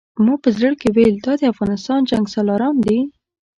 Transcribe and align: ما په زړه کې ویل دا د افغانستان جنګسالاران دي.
ما 0.25 0.33
په 0.43 0.49
زړه 0.57 0.73
کې 0.81 0.89
ویل 0.95 1.15
دا 1.25 1.33
د 1.41 1.43
افغانستان 1.53 1.99
جنګسالاران 2.09 2.75
دي. 2.85 2.99